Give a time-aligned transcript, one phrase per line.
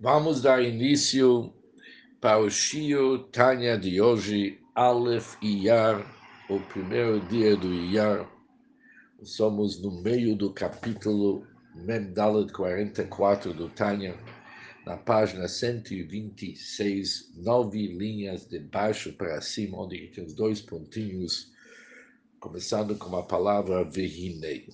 [0.00, 1.52] Vamos dar início
[2.20, 6.04] para o Shio Tanya de hoje, Aleph Iyar,
[6.50, 8.28] o primeiro dia do Iyar.
[9.22, 11.46] Somos no meio do capítulo
[11.76, 14.16] Memdalet 44 do Tanya,
[14.84, 21.52] na página 126, nove linhas de baixo para cima, onde tem os dois pontinhos,
[22.40, 24.66] começando com a palavra Vehinei.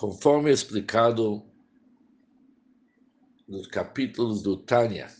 [0.00, 1.46] Conforme explicado
[3.46, 5.14] nos capítulos do Tânia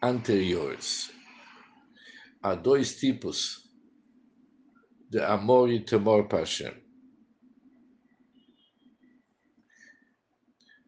[0.00, 1.10] anteriores,
[2.40, 3.68] há dois tipos
[5.10, 6.80] de amor e temor para Hashem.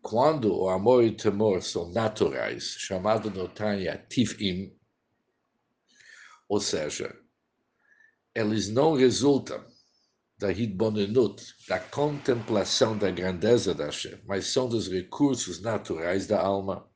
[0.00, 4.72] Quando o amor e o temor são naturais, chamado no Tânia tivim,
[6.48, 7.12] ou seja,
[8.32, 9.66] eles não resultam
[10.38, 16.88] da Hidbonenut, da contemplação da grandeza da Hashem, mas são dos recursos naturais da alma.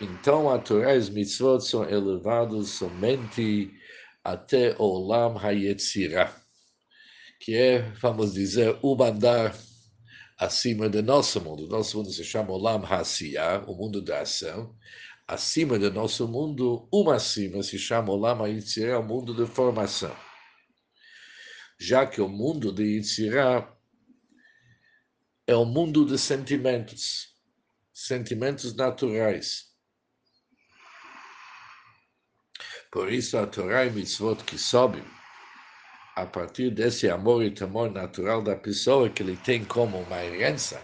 [0.00, 3.72] Então, a Torá e os mitzvot são elevados somente
[4.24, 6.34] até Olam Hayetzirah,
[7.38, 9.56] que é, vamos dizer, o mandar
[10.36, 11.68] acima do nosso mundo.
[11.68, 14.74] Nosso mundo se chama Olam Hasiyah, o mundo da ação.
[15.28, 20.12] Acima do nosso mundo, uma acima se chama Olam Hayetzirah, o mundo de formação
[21.82, 23.68] já que o mundo de Yitzirá
[25.48, 27.34] é o mundo de sentimentos,
[27.92, 29.66] sentimentos naturais.
[32.92, 35.02] Por isso, a Torá e Mitzvot que sobem,
[36.14, 40.80] a partir desse amor e temor natural da pessoa que ele tem como uma herança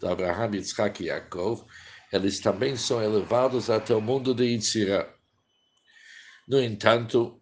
[0.00, 1.64] do Abraham, Yitzhak e Yaakov,
[2.12, 5.08] eles também são elevados até o mundo de Yitzirá.
[6.48, 7.39] No entanto,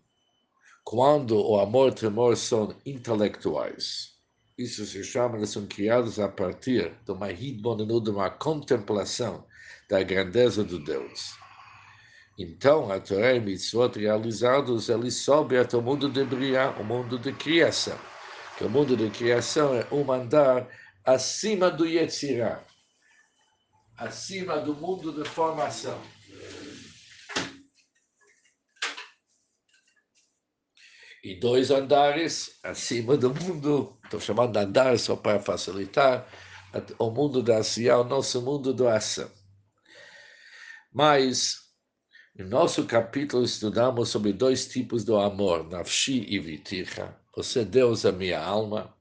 [0.89, 4.14] quando o amor e o temor são intelectuais.
[4.56, 9.45] Isso se chama, eles são criados a partir de uma hidbonenu, de uma contemplação
[9.86, 11.34] da grandeza do Deus.
[12.39, 17.18] Então, a Torá e Mitzvot realizados, eles sobem até o mundo de Briá, o mundo
[17.18, 17.98] de criação.
[18.57, 20.67] Que o mundo de criação é um andar
[21.05, 22.64] acima do Yetzirah,
[23.98, 26.01] acima do mundo de formação.
[31.23, 36.29] E dois andares acima do mundo, estou chamando de andar só para facilitar,
[36.98, 39.30] o mundo da ação, o nosso mundo da ação.
[40.92, 41.57] Mas,
[42.36, 47.17] no nosso capítulo, estudamos sobre dois tipos do amor, nafshi e viticha.
[47.34, 48.95] Você, Deus, é minha alma,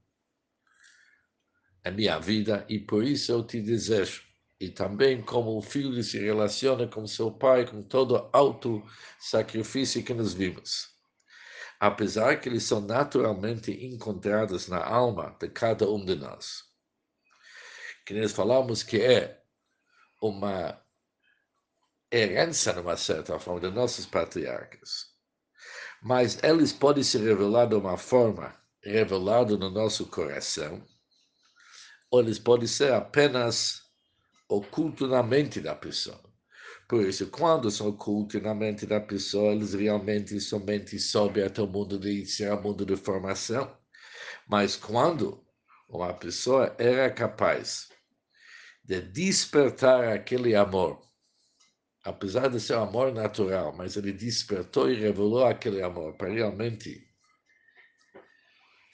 [1.84, 4.24] é minha vida, e por isso eu te desejo.
[4.60, 8.84] E também como o filho se relaciona com seu pai, com todo alto
[9.20, 10.97] sacrifício que nos vimos
[11.80, 16.64] apesar que eles são naturalmente encontrados na alma de cada um de nós.
[18.06, 19.42] Que nós falamos que é
[20.22, 20.82] uma
[22.12, 25.08] herança, numa certa forma, de nossos patriarcas.
[26.02, 30.84] Mas eles podem se revelar de uma forma revelada no nosso coração,
[32.10, 33.82] ou eles podem ser apenas
[34.48, 36.27] ocultos na mente da pessoa.
[36.88, 41.68] Por isso, quando são ocultos na mente da pessoa, eles realmente somente sobem até o
[41.68, 43.76] mundo de iniciar, o mundo de formação.
[44.48, 45.46] Mas quando
[45.90, 47.90] uma pessoa era capaz
[48.84, 51.02] de despertar aquele amor,
[52.06, 57.06] apesar de ser um amor natural, mas ele despertou e revelou aquele amor para realmente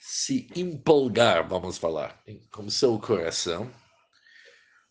[0.00, 3.72] se empolgar, vamos falar, com seu coração,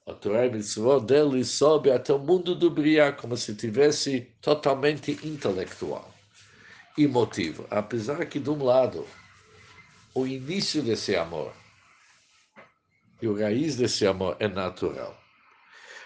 [0.06, 5.12] a Torá e Mitzvot dele sobe até o mundo do Briá, como se tivesse totalmente
[5.26, 6.14] intelectual
[6.98, 7.66] e motivo.
[7.70, 9.08] Apesar que, de um lado,
[10.14, 11.54] o início desse amor
[13.22, 15.18] e o raiz desse amor é natural.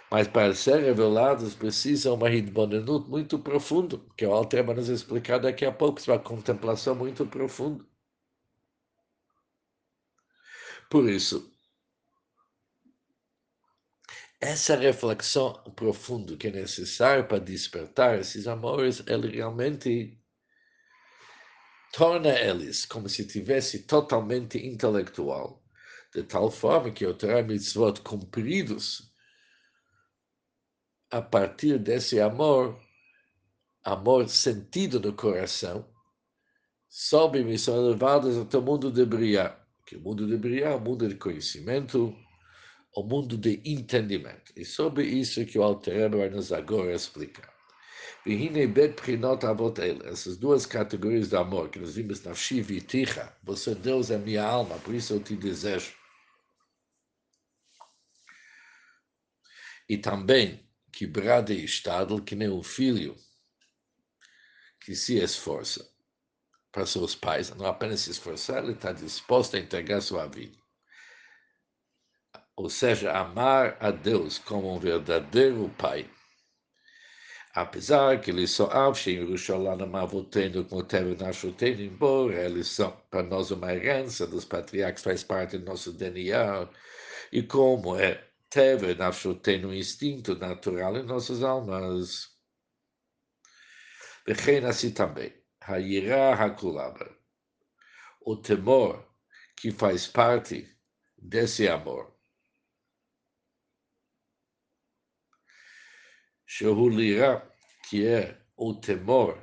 [0.09, 5.39] Mas para ser revelados precisa uma hitbonenut muito profundo, que o Alter vai nos explicar
[5.39, 7.83] daqui a pouco, uma contemplação muito profunda.
[10.89, 11.51] Por isso,
[14.39, 20.19] essa reflexão profunda que é necessária para despertar esses amores, ele realmente
[21.93, 25.63] torna eles como se tivesse totalmente intelectual,
[26.13, 29.11] de tal forma que o Torah Mitzvot cumpridos
[31.09, 32.79] a partir desse amor,
[33.83, 35.87] amor sentido no coração,
[36.89, 40.75] sobem e são levados até o mundo de Briá, que o mundo de Briá é
[40.75, 42.13] o mundo de conhecimento,
[42.97, 44.51] o mundo de entendimento.
[44.55, 47.53] E sobre isso que o Alter vai nos agora explicar.
[50.05, 54.43] Essas duas categorias de amor que nós vimos na Shivi Ticha, você Deus é minha
[54.43, 55.95] alma, por isso eu te desejo.
[59.87, 63.15] E também que brada e estado que nem um filho
[64.81, 65.87] que se esforça
[66.71, 70.57] para seus pais, não apenas se esforçar, ele está disposto a entregar sua vida.
[72.57, 76.09] Ou seja, amar a Deus como um verdadeiro pai.
[77.53, 83.51] Apesar que eles são Avshin, Yerushalayim, Avotenu, como teve Nashotenu, embora eles são para nós
[83.51, 86.67] uma herança dos patriarcas, faz parte do nosso DNA,
[87.31, 92.31] e como é teve Nashotenu, um instinto natural em nossas almas.
[94.25, 95.31] Vem assim também.
[95.61, 97.15] Hayirah Hakulaba.
[98.21, 99.05] O temor
[99.55, 100.67] que faz parte
[101.17, 102.16] desse amor.
[106.47, 107.45] Shehulirá,
[107.89, 109.37] que é o temor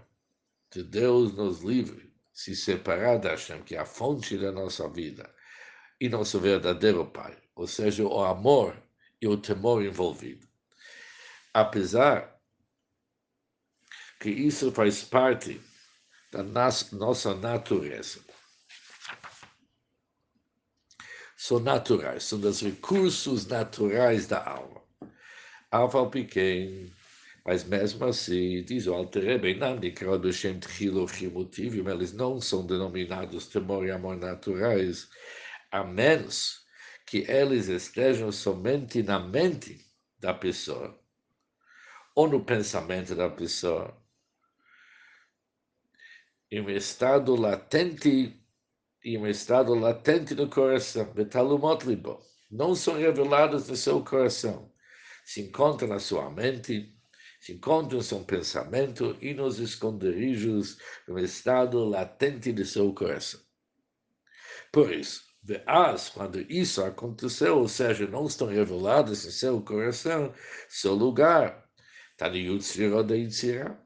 [0.72, 5.32] de Deus nos livre, se separar da Hashem, que é a fonte da nossa vida,
[6.00, 8.82] e nosso verdadeiro Pai, ou seja, o amor
[9.20, 10.48] e o temor envolvido.
[11.52, 12.34] Apesar
[14.18, 15.60] que isso faz parte
[16.32, 18.24] da nossa natureza.
[21.36, 24.83] São naturais, são dos recursos naturais da alma.
[26.10, 26.90] Pequeno,
[27.44, 32.64] mas mesmo assim, diz o Alter Rebbe, não Nikrod Shem Tchilo Chimutivim, eles não são
[32.64, 35.08] denominados temor e amor naturais,
[35.72, 36.64] a menos
[37.06, 39.84] que eles estejam somente na mente
[40.18, 40.96] da pessoa,
[42.14, 44.00] ou no pensamento da pessoa,
[46.52, 48.40] em um estado latente,
[49.04, 54.72] em um estado latente no coração, betalumot libo, não são revelados no seu coração,
[55.24, 56.94] se encontram na sua mente,
[57.40, 63.40] se encontram no seu pensamento e nos esconderijos, no estado latente de seu coração.
[64.72, 70.32] Por isso, Veaz, quando isso aconteceu, ou seja, não estão revelados em seu coração,
[70.68, 71.68] seu lugar.
[72.12, 73.78] Está no Yud Sfirot da Yitzirah,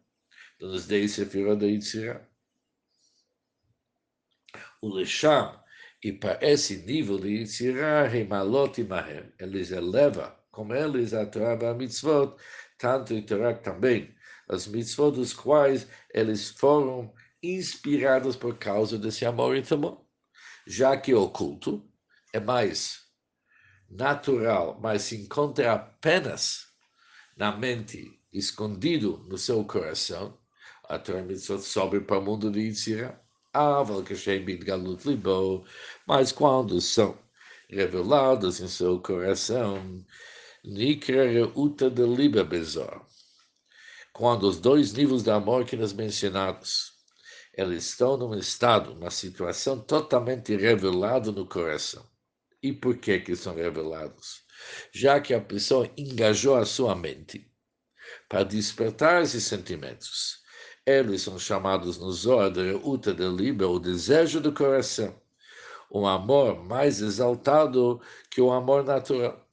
[0.60, 2.28] nos Dei Sefirot da Yitzirah
[4.80, 5.58] o Lesham,
[6.02, 11.72] e para esse nível de Yitzirah, Remalot Mahem, eles elevam, como eles, a Torah a
[11.72, 12.34] mitzvot,
[12.78, 14.12] tanto e Torah também,
[14.48, 20.04] as mitzvot dos quais eles foram inspirados por causa desse amor e temor.
[20.66, 21.88] Já que o culto
[22.32, 23.04] é mais
[23.88, 26.66] natural, mas se encontra apenas
[27.36, 30.36] na mente, escondido no seu coração,
[30.88, 33.16] a Torah mitzvot sobe para o mundo de Yitzirah
[36.04, 37.16] mas quando são
[37.70, 40.04] revelados em seu coração,
[40.64, 43.06] Nikra Reuta de Liba Bezor.
[44.12, 46.92] Quando os dois níveis de amor que nos mencionados,
[47.54, 52.04] eles estão num estado, uma situação totalmente revelada no coração.
[52.62, 54.42] E por que que são revelados?
[54.92, 57.50] Já que a pessoa engajou a sua mente
[58.28, 60.42] para despertar esses sentimentos
[60.88, 65.14] eles são chamados no Zohar de Uta de Liba, o desejo do coração.
[65.92, 68.00] Um amor mais exaltado
[68.30, 69.46] que o amor natural.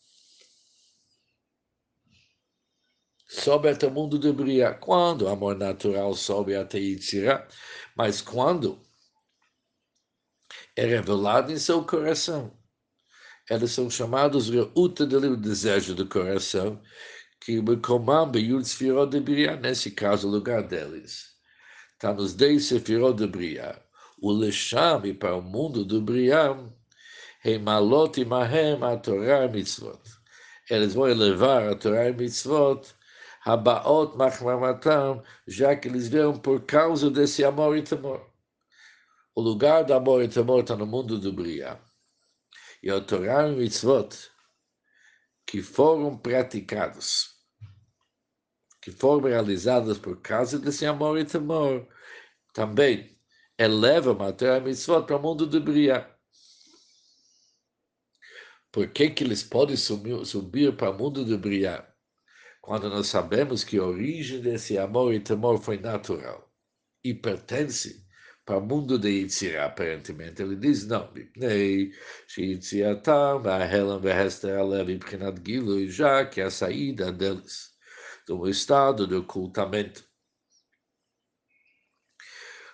[3.35, 4.73] Sobe até o mundo de Bria.
[4.73, 7.47] Quando o amor natural sobe até Yitzirah,
[7.95, 8.79] mas quando
[10.75, 12.51] é revelado em seu coração.
[13.49, 16.81] Eles são chamados Reuta de Liba, o desejo do coração,
[17.39, 21.35] que Bekomam Beyud Sfirot de Bria, nesse caso, o lugar deles.
[21.93, 23.79] Está nos dez Sefirot de Bria.
[24.19, 26.57] O Lesham, e para o mundo do Bria,
[27.43, 30.01] Heimalot e Mahem, a Torah e Mitzvot.
[30.69, 32.87] Eles vão elevar a Torah e Mitzvot,
[33.45, 38.27] Habaot Machmamatam, já que eles vieram por causa desse amor e temor.
[39.35, 41.79] O lugar do amor e temor está no mundo do Bria.
[42.81, 44.31] E a Torah e Mitzvot,
[45.45, 47.35] que foram praticados
[48.81, 51.87] que foram realizadas por causa desse amor e temor,
[52.53, 53.19] também
[53.57, 56.07] eleva a Torah Mitzvot para o mundo do Bria.
[58.71, 61.94] Por que, que eles podem subir, subir para o mundo do Bria?
[62.65, 66.51] Quando nós sabemos que a origem desse amor e temor foi natural
[67.03, 68.03] e pertence
[68.43, 70.41] para o mundo de Yitzirah, aparentemente.
[70.41, 71.91] Ele diz, não, Mipnei,
[72.27, 77.71] Shiyitziatam, Ahelam, Vehester, Alev, Prinat Gilu, já que a saída deles
[78.27, 80.03] do estado de ocultamento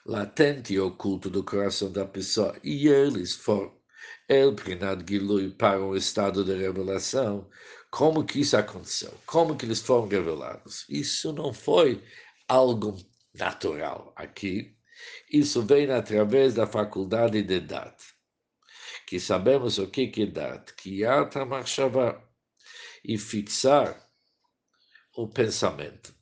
[0.05, 3.77] latente e oculto do coração da pessoa, e eles foram
[4.29, 7.50] El Prinat Gilui para um estado de revelação.
[7.91, 9.13] Como que isso aconteceu?
[9.25, 10.86] Como que eles foram revelados?
[10.89, 12.01] Isso não foi
[12.48, 12.98] algo
[13.33, 14.75] natural aqui.
[15.29, 18.01] Isso vem através da faculdade de Dat,
[19.05, 21.10] que sabemos o que é Dat, que é
[23.03, 24.10] e fixar
[25.17, 26.15] o pensamento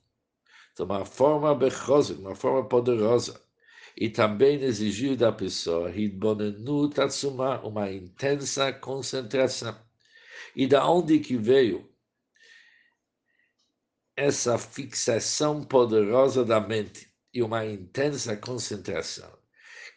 [0.76, 3.40] de uma forma bechosa, uma forma poderosa,
[3.98, 9.89] e também exigir da pessoa Hidbonenu Tatsuma, uma intensa concentração.
[10.60, 11.90] E da onde que veio
[14.14, 19.40] essa fixação poderosa da mente e uma intensa concentração?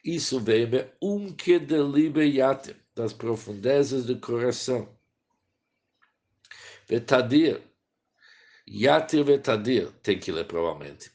[0.04, 4.96] Isso veio um que deliberate das profundezas do coração.
[6.86, 7.60] Vetadir,
[8.64, 11.10] Yatir Vetadir, tem que ler provavelmente.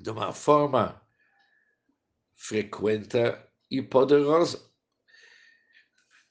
[0.00, 0.98] De uma forma
[2.34, 3.18] frequente
[3.70, 4.66] e poderosa,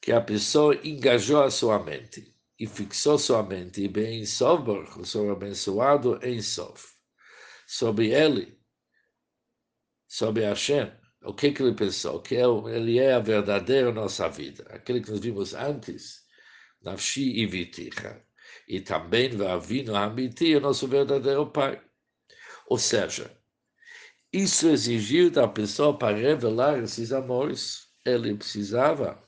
[0.03, 4.65] que a pessoa engajou a sua mente e fixou sua mente bem em Sof,
[5.05, 6.89] sobre abençoado em Sof,
[7.65, 8.59] sobre ele,
[10.05, 10.91] sobre Hashem,
[11.23, 12.21] o que, que ele pensou?
[12.21, 12.43] Que é
[12.75, 16.25] ele é a verdadeira nossa vida, aquele que nós vimos antes,
[16.81, 18.21] Nafshi e Viticha,
[18.67, 21.81] e também Vavino Hamiti, o nosso verdadeiro Pai.
[22.67, 23.31] Ou seja,
[24.33, 27.87] isso exigiu da pessoa para revelar esses amores.
[28.03, 29.23] Ele precisava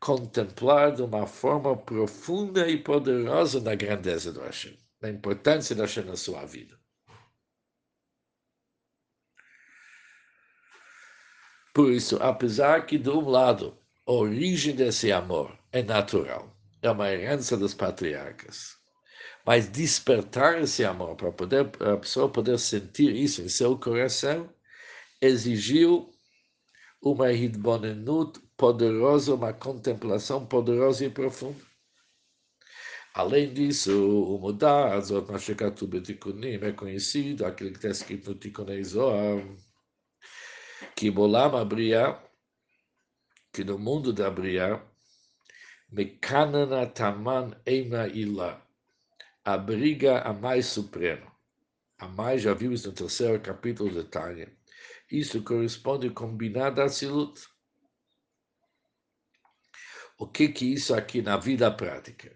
[0.00, 6.04] contemplar de uma forma profunda e poderosa na grandeza do Hashem, na importância do Hashem
[6.04, 6.80] na sua vida.
[11.74, 17.08] Por isso, apesar que, de um lado, a origem desse amor é natural, é uma
[17.08, 18.76] herança dos patriarcas,
[19.46, 24.52] mas despertar esse amor para poder a pessoa poder sentir isso em seu coração
[25.20, 26.10] exigiu
[27.00, 31.64] uma hidbonenut poderosa, uma contemplação poderosa e profunda.
[33.14, 38.84] Além disso, o mudar, Azot Mashekatu Betikunim, é conhecido, aquele que está escrito no Tikunei
[38.84, 39.42] Zohar,
[40.94, 42.22] que Bolam Abriá,
[43.50, 44.86] que no mundo da Abriá,
[45.90, 48.62] Mekanana Taman Eina Ilah,
[49.42, 51.32] a briga a mais suprema.
[51.98, 54.52] A mais já vimos no terceiro capítulo de Tânia.
[55.10, 57.49] Isso corresponde com Binada Silut.
[60.20, 62.30] O que que isso aqui na vida prática?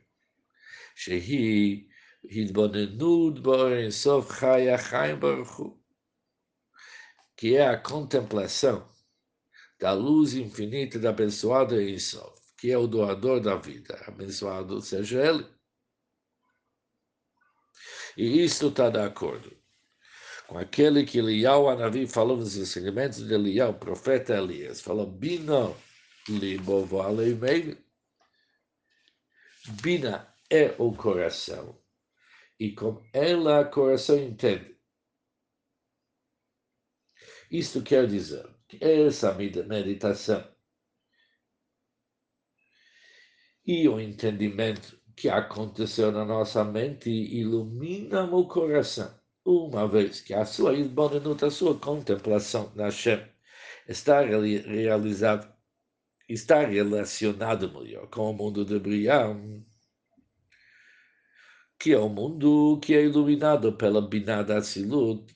[0.96, 1.86] Shehi
[2.24, 5.78] Hidbonenud Boren Sof Chaya Chaim Baruchu.
[7.36, 8.90] Que é a contemplação
[9.78, 14.02] da luz infinita da abençoada Sof, que é o doador da vida.
[14.06, 15.46] Abençoado seja ele.
[18.16, 19.54] E isto está de acordo
[20.46, 24.80] com aquele que Eliyahu Anavi falou nos ensinamentos de Eliyahu, o profeta Elias.
[24.80, 25.74] Falou, Bina
[26.28, 27.76] libovo aleimei.
[29.82, 31.80] Bina é o coração.
[32.58, 34.76] E com ela o coração entende.
[37.50, 40.54] Isto quer dizer que essa meditação
[43.66, 50.44] e o entendimento que aconteceu na nossa mente ilumina o coração, uma vez que a
[50.44, 53.24] sua Ilbonenut, a sua contemplação na Hashem,
[53.88, 55.53] está realizado,
[56.28, 59.64] está relacionado melhor com o mundo de Briam,
[61.78, 65.34] que é o mundo que é iluminado pela Binada Silut,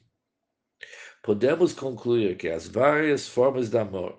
[1.22, 4.18] podemos concluir que as várias formas de amor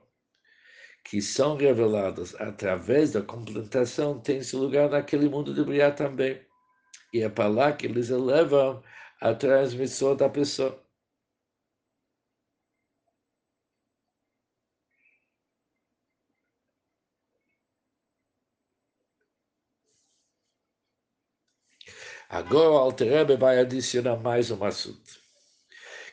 [1.03, 6.39] que são reveladas através da completação têm seu lugar naquele mundo de Briá também.
[7.11, 8.83] E é para lá que eles elevam
[9.19, 10.79] a transmissão da pessoa.
[22.31, 25.19] Agora o Alterebe vai adicionar mais um assunto.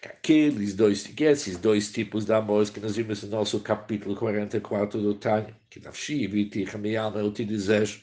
[0.03, 4.99] Aqueles dois, que esses dois tipos de amores que nós vimos no nosso capítulo 44
[4.99, 8.01] do Tânia, que Nafshi, Viti, minha alma eu te desejo,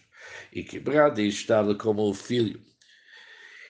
[0.51, 2.62] e que Brade está como o filho,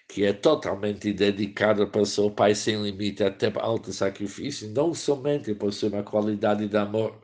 [0.09, 5.87] que é totalmente dedicado para seu pai sem limite, até alto sacrifício, não somente possui
[5.87, 7.17] uma qualidade de amor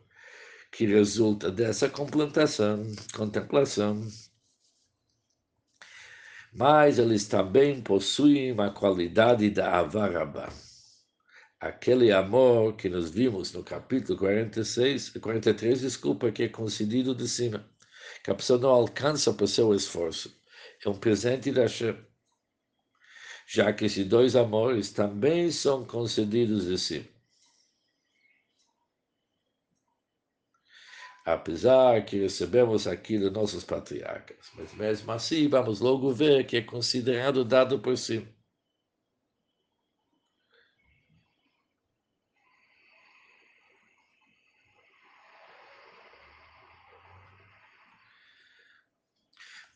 [0.71, 2.81] que resulta dessa contemplação,
[3.13, 4.07] contemplação
[6.53, 10.49] mas eles também possuem uma qualidade da avarabá
[11.59, 17.69] aquele amor que nós vimos no capítulo 46, 43, desculpa, que é concedido de cima,
[18.23, 20.33] que a pessoa não alcança por seu esforço.
[20.83, 21.97] É um presente da Hashem.
[23.45, 27.18] Já que esses dois amores também são concedidos de cima.
[31.25, 36.61] Apesar que recebemos aqui dos nossos patriarcas, mas mesmo assim vamos logo ver que é
[36.61, 38.27] considerado dado por cima.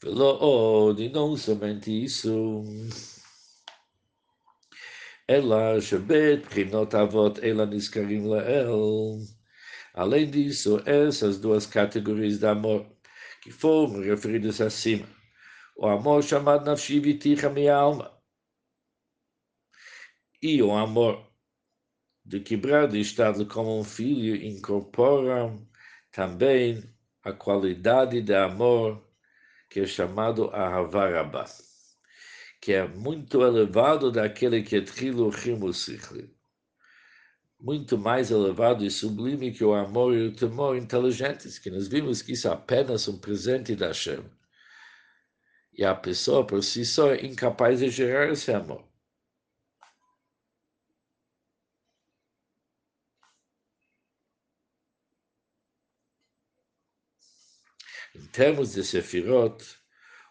[0.03, 2.63] Velod, e não somente isso.
[5.27, 9.19] Ela shebet prinot avot ela niskarim lael.
[9.93, 12.85] Além disso, essas duas categorias de amor
[13.41, 15.07] que foram referidas acima,
[15.77, 18.11] o amor chamado nafshi viticha minha alma
[20.41, 21.31] e o amor
[22.25, 25.67] de quebrar de estado como um filho incorporam
[26.11, 26.83] também
[27.23, 29.01] a qualidade de amor
[29.69, 31.45] que é chamado Ahavarabá,
[32.61, 36.29] que é muito elevado daquele que é Trilo Chimusichli,
[37.63, 42.21] muito mais elevado e sublime que o amor e o temor inteligentes, que nós vimos
[42.21, 44.21] que isso é apenas um presente da Hashem.
[45.71, 48.85] E a pessoa por si só é incapaz de gerar esse amor.
[58.13, 59.63] Em termos de Sefirot,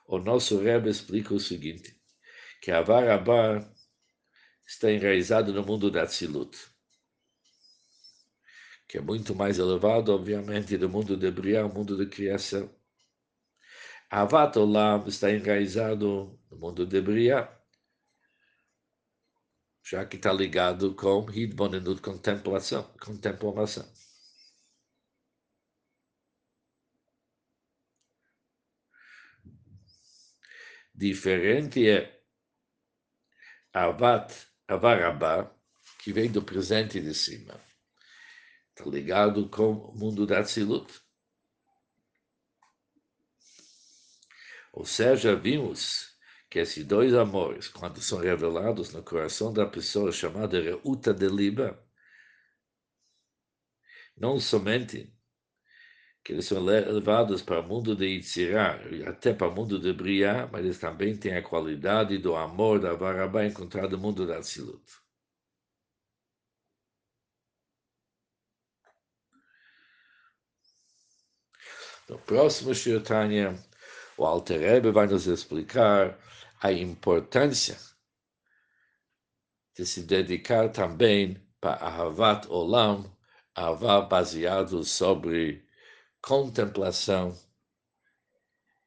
[0.07, 1.99] o nosso Rebbe explica o seguinte,
[2.61, 3.59] que a Varabá
[4.67, 6.72] está enraizado no mundo da Tzilut,
[8.93, 12.71] que é muito mais elevado, obviamente, do mundo de Briah, o mundo de criação.
[14.11, 17.49] Avat Olam está enraizado no mundo de Briah,
[19.83, 23.91] já que está ligado com Hidbonenut, contemplação, contemplação.
[30.95, 32.23] Diferente é
[33.73, 34.35] Avat,
[34.69, 35.51] Avarabá,
[35.99, 37.72] que vem do presente de cima.
[38.75, 41.03] Está ligado com o mundo da Tzilut.
[44.73, 46.17] Ou seja, vimos
[46.49, 51.87] que esses dois amores, quando são revelados no coração da pessoa chamada Reuta de Liba,
[54.17, 55.15] não somente
[56.25, 60.49] que eles são levados para o mundo de Yitzirá, até para o mundo de Briá,
[60.51, 65.02] mas eles também têm a qualidade do amor da Varabá encontrado no mundo da Tzilut.
[72.13, 73.59] No próximo Shirtanya,
[74.19, 76.19] o Alter Rebbe vai nos explicar
[76.61, 77.75] a importância
[79.75, 83.11] de se dedicar também para Ahavat Olam,
[83.55, 85.67] Ahavat baseado sobre
[86.21, 87.35] contemplação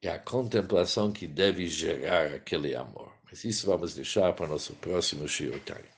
[0.03, 3.11] é a contemplação que deve gerar aquele amor.
[3.23, 5.94] Mas isso vamos deixar para o nosso próximo Shiotari.